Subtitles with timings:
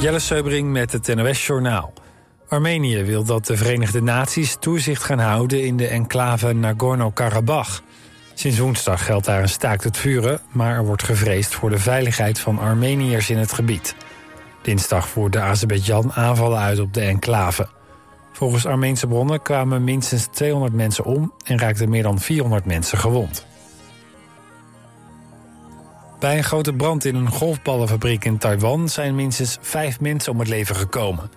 [0.00, 1.92] Jelle Seubring met het NOS Journaal.
[2.48, 7.80] Armenië wil dat de Verenigde Naties toezicht gaan houden in de enclave Nagorno-Karabakh.
[8.34, 12.38] Sinds woensdag geldt daar een staakt het vuren, maar er wordt gevreesd voor de veiligheid
[12.38, 13.94] van Armeniërs in het gebied.
[14.62, 17.68] Dinsdag voerde Azerbeidzjan aanvallen uit op de enclave.
[18.32, 23.46] Volgens Armeense bronnen kwamen minstens 200 mensen om en raakten meer dan 400 mensen gewond.
[26.18, 30.48] Bij een grote brand in een golfballenfabriek in Taiwan zijn minstens vijf mensen om het
[30.48, 31.30] leven gekomen.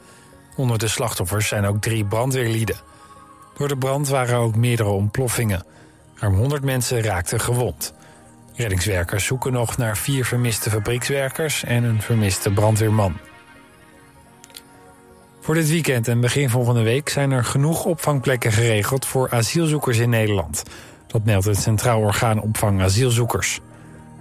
[0.55, 2.75] Onder de slachtoffers zijn ook drie brandweerlieden.
[3.57, 5.65] Door de brand waren ook meerdere ontploffingen.
[6.15, 7.93] Ruim 100 mensen raakten gewond.
[8.55, 13.17] Reddingswerkers zoeken nog naar vier vermiste fabriekswerkers en een vermiste brandweerman.
[15.41, 20.09] Voor dit weekend en begin volgende week zijn er genoeg opvangplekken geregeld voor asielzoekers in
[20.09, 20.63] Nederland.
[21.07, 23.59] Dat meldt het Centraal Orgaan Opvang Asielzoekers.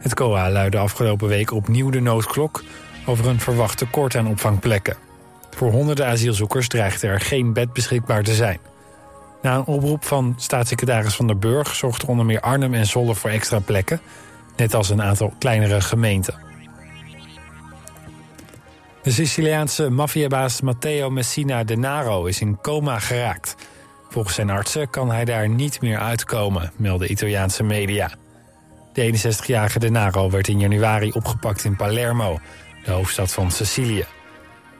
[0.00, 2.62] Het COA luidde afgelopen week opnieuw de noodklok
[3.06, 4.96] over een verwacht tekort aan opvangplekken.
[5.50, 8.58] Voor honderden asielzoekers dreigt er geen bed beschikbaar te zijn.
[9.42, 13.30] Na een oproep van staatssecretaris Van der Burg zorgde onder meer Arnhem en Zwolle voor
[13.30, 14.00] extra plekken,
[14.56, 16.34] net als een aantal kleinere gemeenten.
[19.02, 23.56] De Siciliaanse maffiabaas Matteo Messina Denaro is in coma geraakt.
[24.08, 28.10] Volgens zijn artsen kan hij daar niet meer uitkomen, melden Italiaanse media.
[28.92, 32.38] De 61-jarige Denaro werd in januari opgepakt in Palermo,
[32.84, 34.04] de hoofdstad van Sicilië.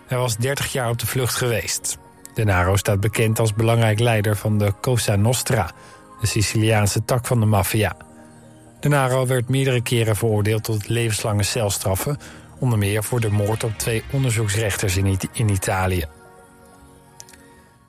[0.07, 1.99] Hij was 30 jaar op de vlucht geweest.
[2.35, 5.71] Denaro staat bekend als belangrijk leider van de Cosa Nostra,
[6.21, 7.97] de Siciliaanse tak van de maffia.
[8.81, 12.19] Denaro werd meerdere keren veroordeeld tot levenslange celstraffen,
[12.59, 16.05] onder meer voor de moord op twee onderzoeksrechters in, in Italië.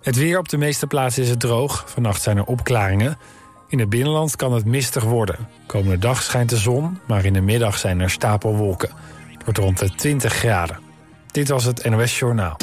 [0.01, 1.83] Het weer op de meeste plaatsen is het droog.
[1.87, 3.17] Vannacht zijn er opklaringen.
[3.71, 5.35] In het binnenland kan het mistig worden.
[5.65, 8.89] Komende dag schijnt de zon, maar in de middag zijn er stapelwolken.
[9.33, 10.79] Het wordt rond de 20 graden.
[11.31, 12.57] Dit was het NOS Journaal.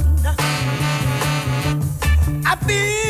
[0.00, 2.46] That I wouldn't.
[2.46, 3.07] I feel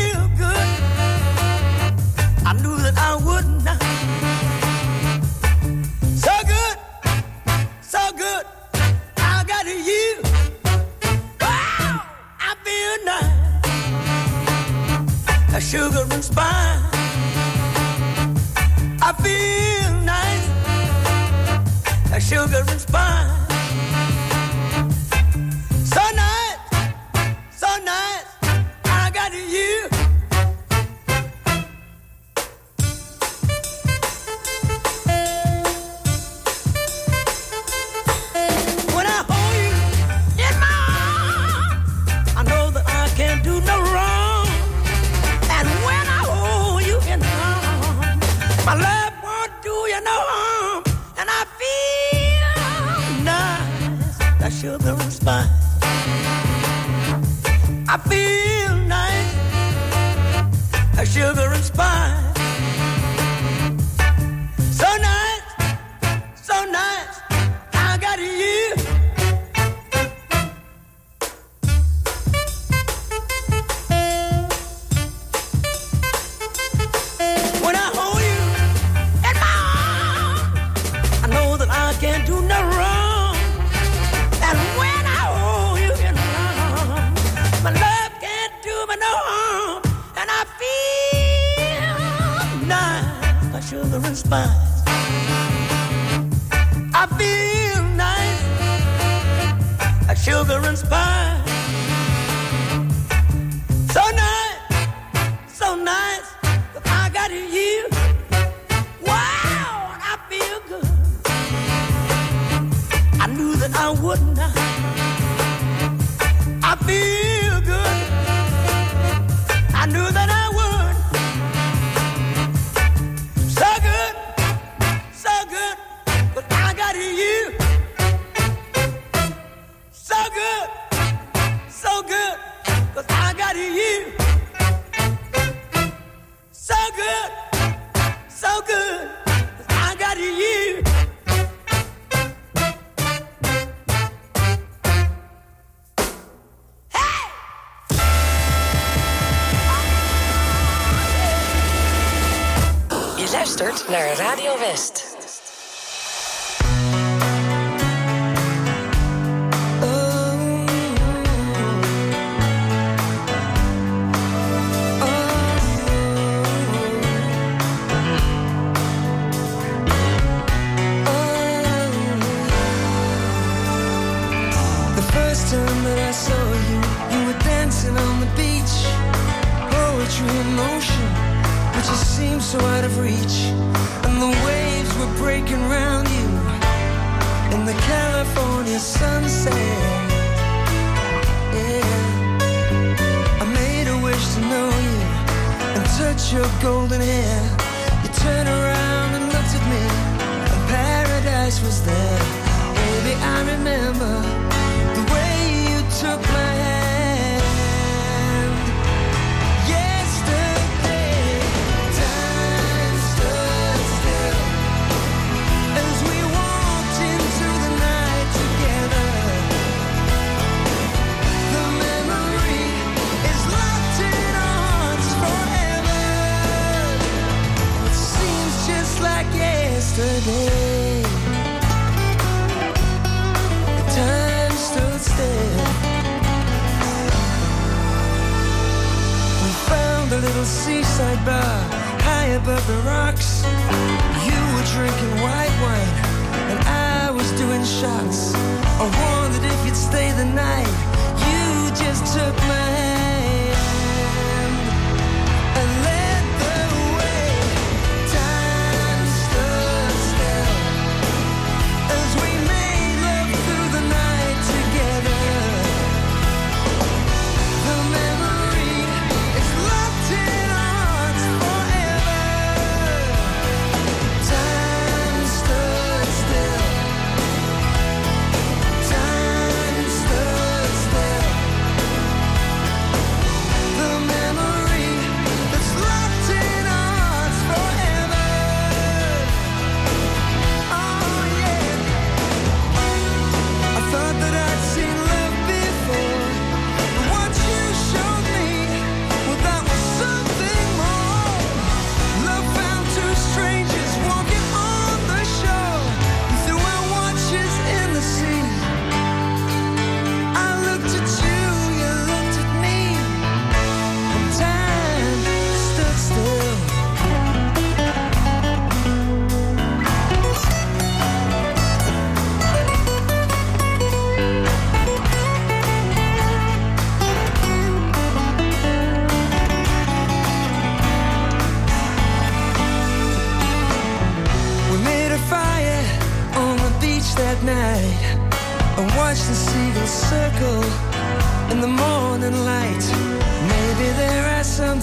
[100.68, 101.37] moments pass.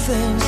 [0.06, 0.45] things.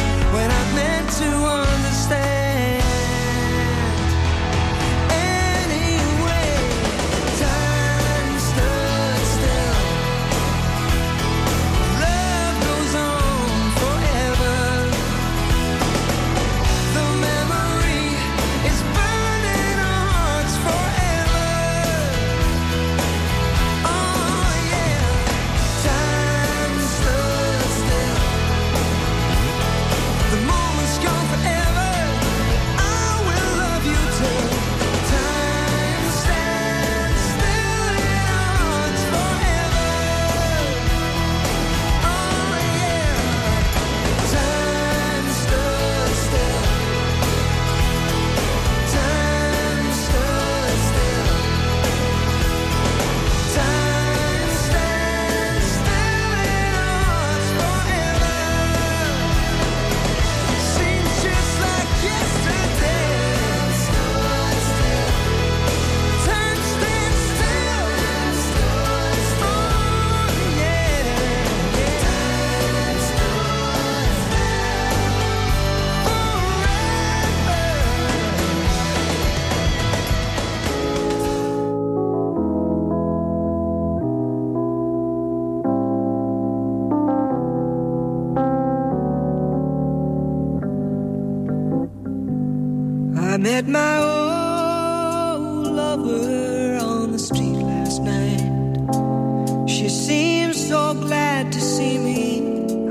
[93.38, 99.70] I met my old lover on the street last night.
[99.70, 102.42] She seemed so glad to see me.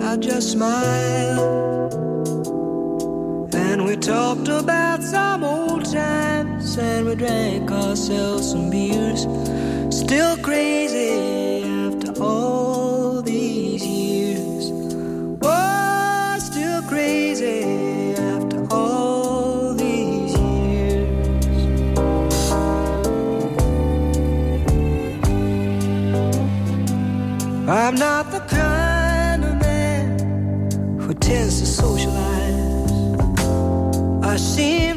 [0.00, 1.92] I just smiled.
[3.56, 6.78] And we talked about some old times.
[6.78, 9.26] And we drank ourselves some beers.
[9.90, 11.45] Still crazy.
[27.68, 33.20] I'm not the kind of man who tends to socialize.
[34.22, 34.95] I seem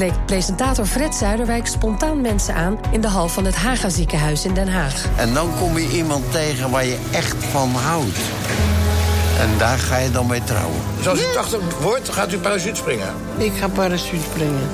[0.00, 4.54] spreekt presentator Fred Zuiderwijk spontaan mensen aan in de hal van het Haga ziekenhuis in
[4.54, 5.04] Den Haag.
[5.16, 8.18] En dan kom je iemand tegen waar je echt van houdt.
[9.40, 10.80] En daar ga je dan mee trouwen.
[10.96, 13.14] Dus als u 80 wordt, gaat u parachute springen.
[13.38, 14.68] Ik ga parachute springen.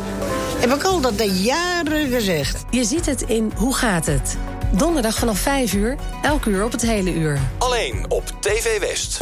[0.58, 2.64] Heb ik al dat de jaren gezegd.
[2.70, 4.36] Je ziet het in Hoe gaat het?
[4.70, 7.38] Donderdag vanaf 5 uur, elk uur op het hele uur.
[7.58, 9.20] Alleen op TV West.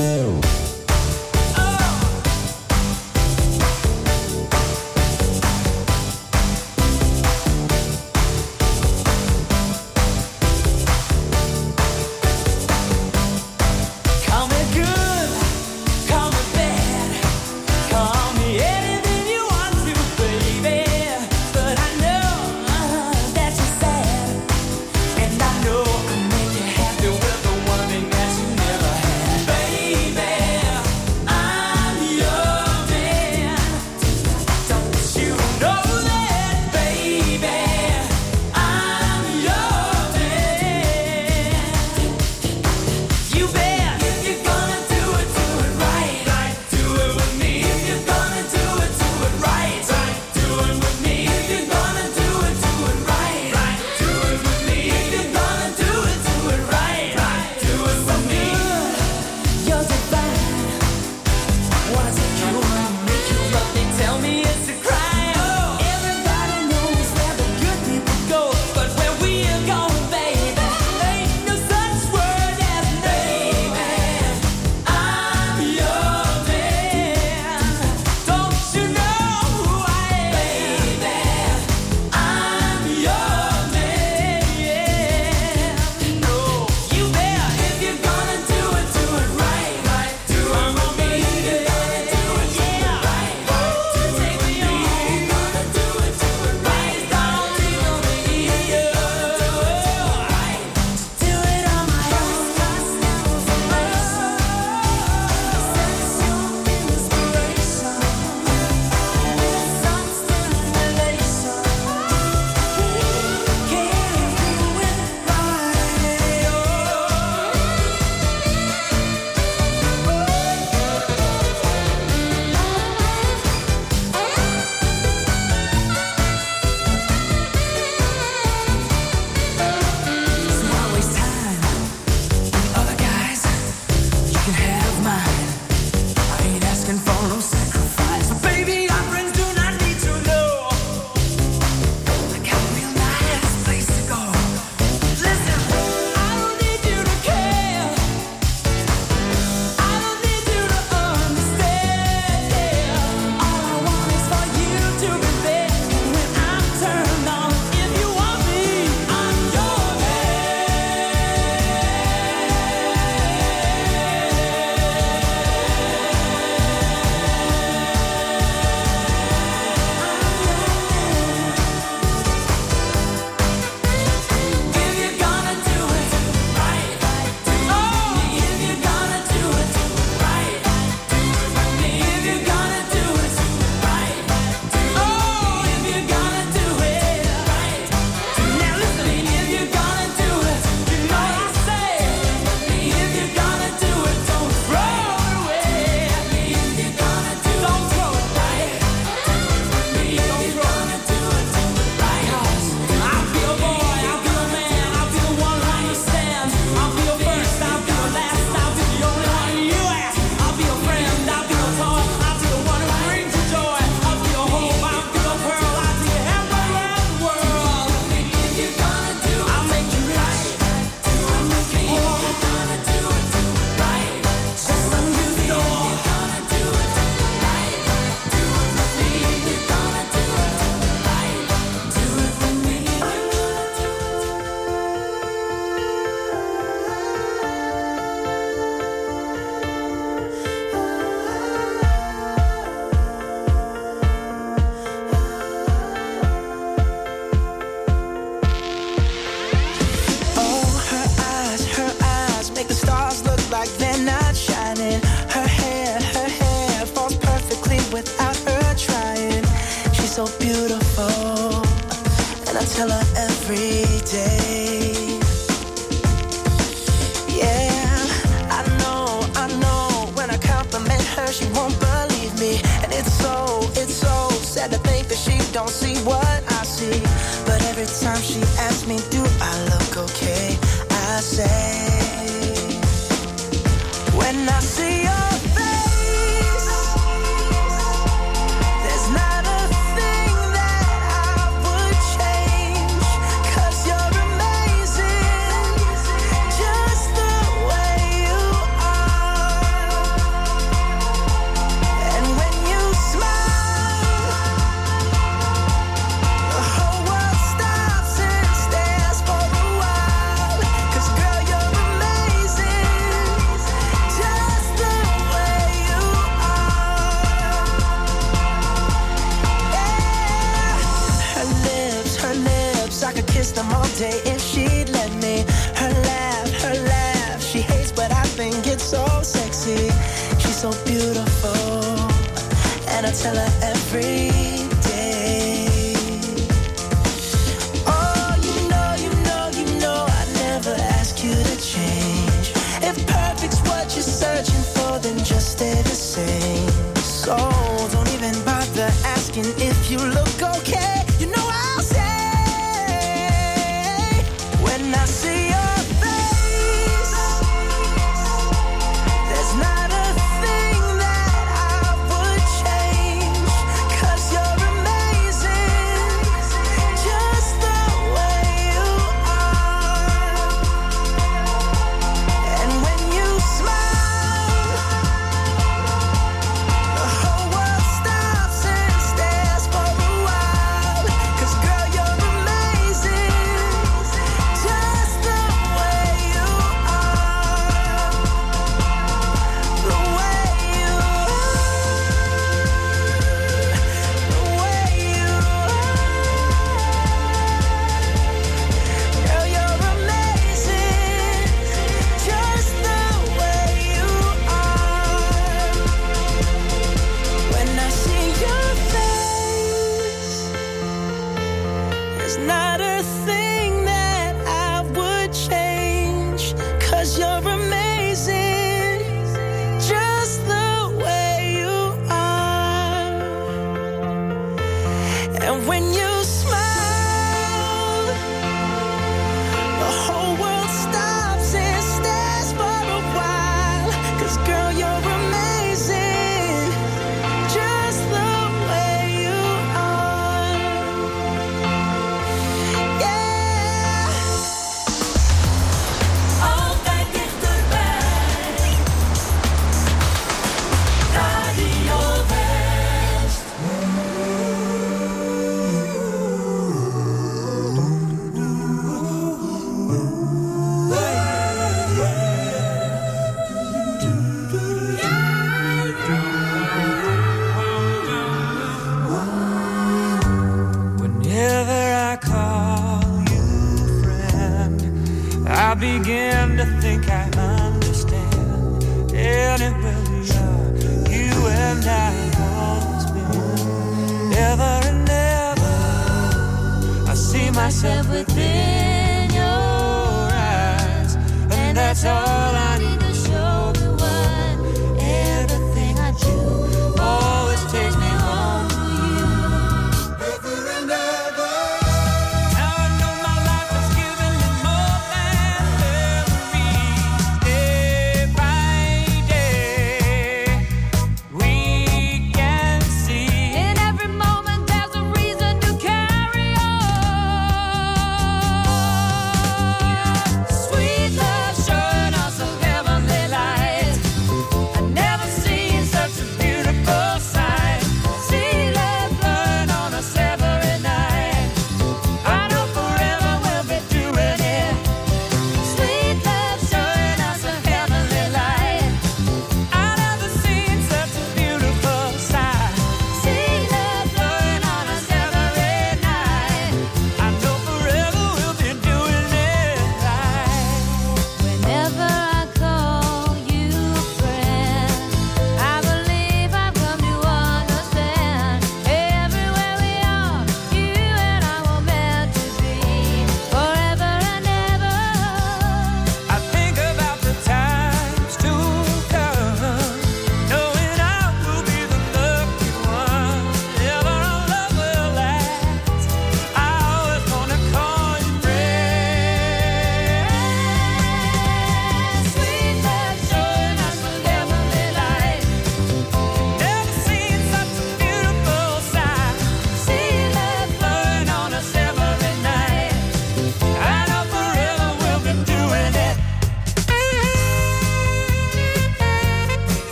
[344.15, 344.54] search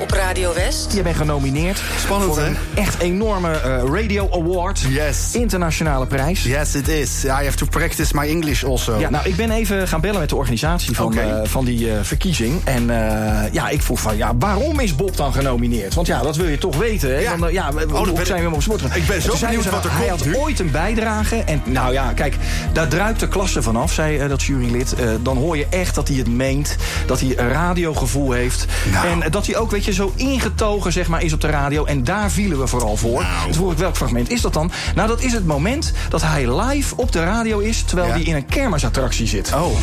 [0.00, 0.92] op Radio West.
[0.92, 1.82] Je bent genomineerd.
[1.98, 2.48] Spannend, voor hè?
[2.48, 4.80] een echt enorme eh, Radio Award.
[4.88, 5.28] Yes.
[5.32, 6.42] Internationale prijs.
[6.42, 7.24] Yes, it is.
[7.24, 8.98] I have to practice my English also.
[8.98, 11.98] Ja, nou, ik ben even gaan bellen met de organisatie van, eh, van die eh,
[12.02, 12.60] verkiezing.
[12.64, 15.94] En eh, ja, ik vroeg van, ja, waarom is Bob dan genomineerd?
[15.94, 17.18] Want ja, dat wil je toch weten, hè?
[17.18, 17.36] Ja.
[17.36, 18.82] Dan, ja, Oh, hoe dan ben zijn we hem op sport?
[18.94, 20.36] Ik ben zo benieuwd wat er Hij had nu.
[20.36, 21.36] ooit een bijdrage.
[21.36, 22.36] En nou ja, kijk,
[22.72, 24.94] daar druipt de klasse vanaf, zei dat jurylid.
[24.94, 26.76] Eh, dan hoor je echt dat hij het meent.
[27.06, 28.66] Dat hij een radiogevoel heeft.
[28.90, 29.06] Nou.
[29.22, 31.84] En dat hij ook, weet je, zo ingetogen zeg maar, is op de radio.
[31.84, 33.22] En daar vielen we vooral voor.
[33.22, 33.46] Nou.
[33.72, 34.70] Dus welk fragment is dat dan?
[34.94, 37.82] Nou, dat is het moment dat hij live op de radio is...
[37.82, 38.14] terwijl Ja.
[38.14, 39.52] hij in een kermisattractie zit.
[39.54, 39.76] Oh.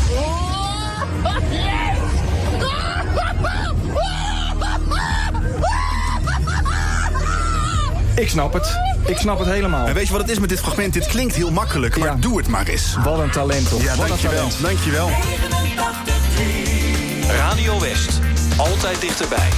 [8.15, 8.77] Ik snap het.
[9.05, 9.87] Ik snap het helemaal.
[9.87, 10.93] En weet je wat het is met dit fragment?
[10.93, 12.15] Dit klinkt heel makkelijk, maar Ja.
[12.19, 12.95] doe het maar eens.
[13.03, 13.81] Wat een talent, toch?
[13.81, 14.35] Ja, Wat een dankjewel.
[14.37, 14.61] talent.
[14.61, 15.09] Dankjewel.
[17.37, 18.19] Radio West.
[18.59, 19.49] Altijd dichterbij.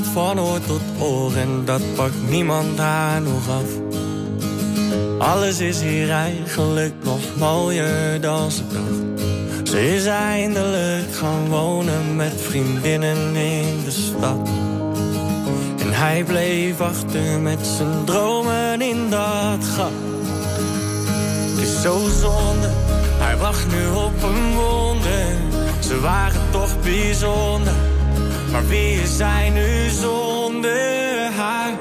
[0.00, 3.98] Van oor tot oor en dat pakt niemand haar nog af.
[5.18, 9.68] Alles is hier eigenlijk nog mooier dan ze dacht.
[9.68, 14.48] Ze is eindelijk gaan wonen met vriendinnen in de stad.
[15.78, 19.92] En hij bleef achter met zijn dromen in dat gat.
[21.50, 22.70] Het is zo zonde,
[23.18, 25.26] hij wacht nu op een wonder.
[25.80, 27.74] Ze waren toch bijzonder,
[28.52, 31.72] maar is hij nu zonder haar?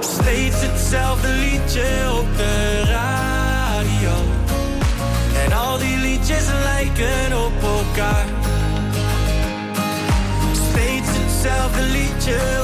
[0.00, 1.88] Steeds hetzelfde liedje
[2.20, 4.14] op de radio.
[5.44, 8.26] En al die liedjes lijken op elkaar.
[10.70, 12.61] Steeds hetzelfde liedje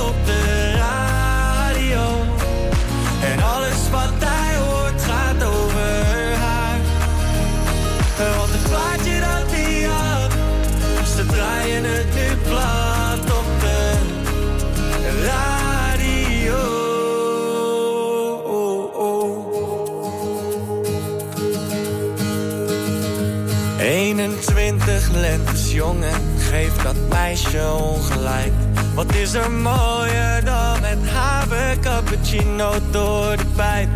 [27.19, 28.53] meisje ongelijk.
[28.95, 33.89] Wat is er mooier dan met haver cappuccino door de pijp?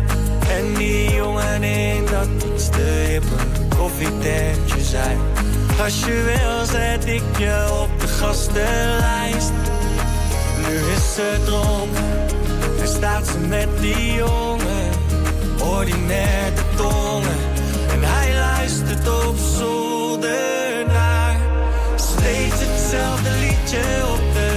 [0.49, 5.17] En die jongen in dat iets te hippe koffietentje zijn.
[5.83, 9.51] Als je wil zet ik je op de gastenlijst.
[10.67, 12.05] Nu is ze dronken
[12.79, 14.89] en staat ze met die jongen.
[15.77, 17.39] Ordinair de tongen
[17.91, 20.62] en hij luistert op zolder
[22.93, 24.52] hetzelfde liedje op de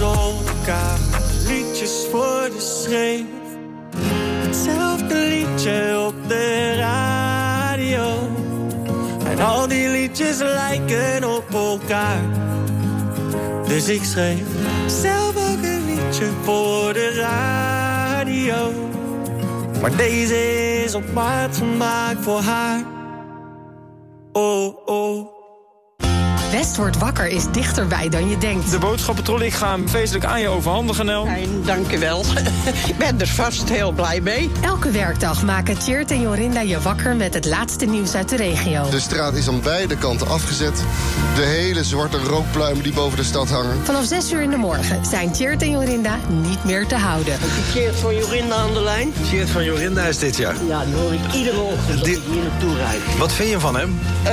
[0.00, 3.24] zolderkamer liedjes voor de schreef.
[4.46, 8.28] Hetzelfde liedje op de radio.
[9.26, 12.22] En al die liedjes lijken op elkaar.
[13.66, 14.46] Dus ik schreef
[14.86, 18.72] zelf ook een liedje voor de radio.
[19.80, 22.84] Maar deze is op maat gemaakt voor haar.
[24.32, 25.39] Oh, oh.
[26.50, 28.70] West wordt wakker is dichterbij dan je denkt.
[28.70, 31.24] De boodschappentrol, ik ga hem feestelijk aan je overhandigen, Nel.
[31.24, 32.24] Fijn, dank u wel.
[32.88, 34.50] ik ben er vast heel blij mee.
[34.60, 38.90] Elke werkdag maken Tjeerd en Jorinda je wakker met het laatste nieuws uit de regio.
[38.90, 40.84] De straat is aan beide kanten afgezet.
[41.34, 43.84] De hele zwarte rookpluimen die boven de stad hangen.
[43.84, 47.38] Vanaf 6 uur in de morgen zijn Tjeerd en Jorinda niet meer te houden.
[47.72, 49.12] Tjeerd van Jorinda aan de lijn.
[49.24, 50.54] Tjeerd van Jorinda is dit jaar.
[50.66, 53.18] Ja, die hoor ik iedere ochtend als ik hier naartoe rijd.
[53.18, 53.98] Wat vind je van hem?
[54.22, 54.32] Eh,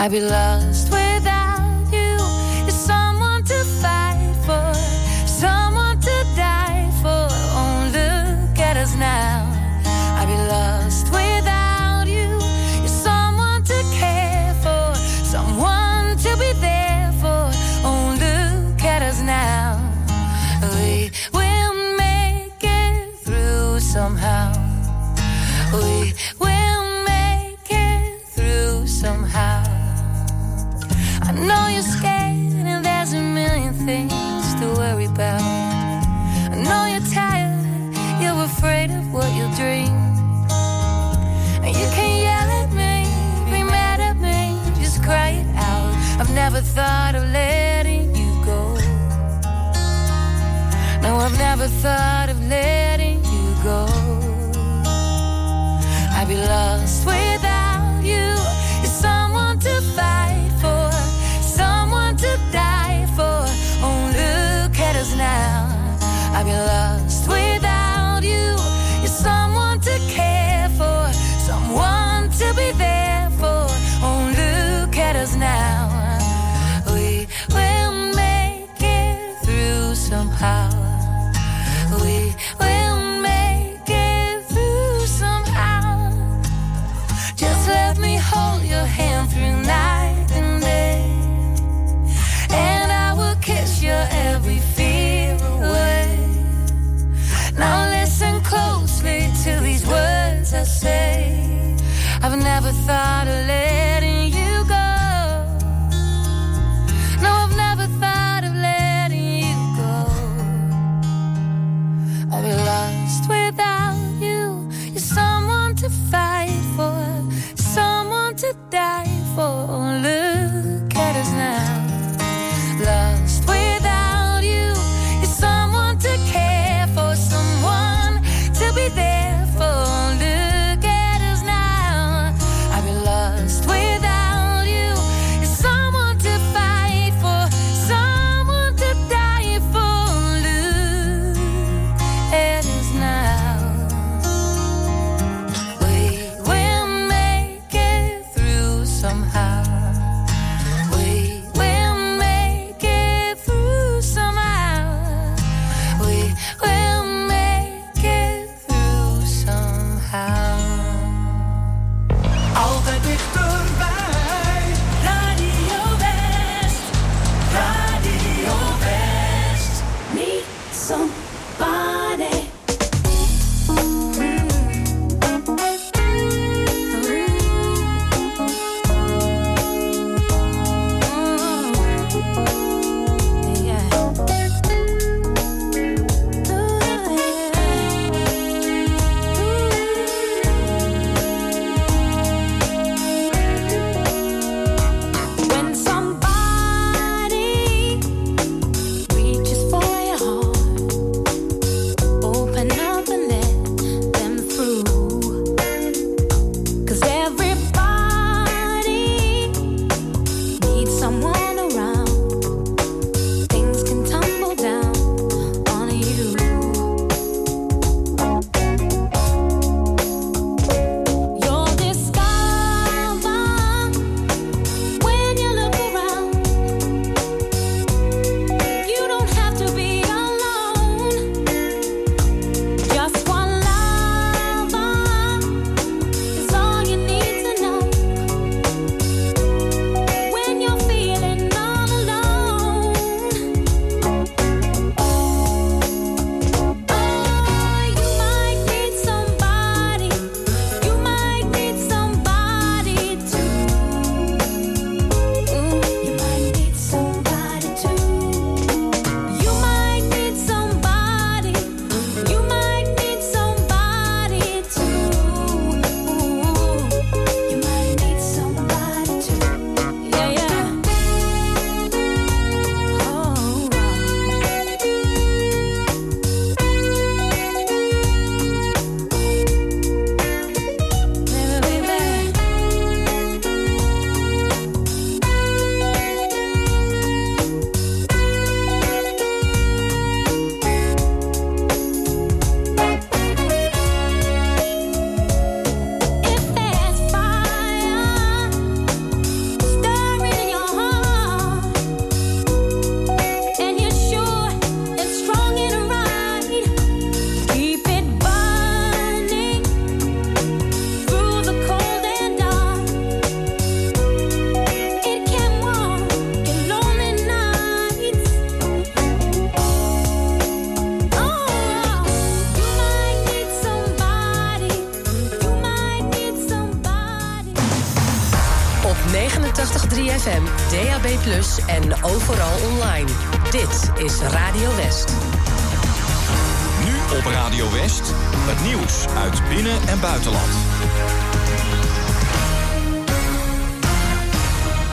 [0.00, 0.59] I belong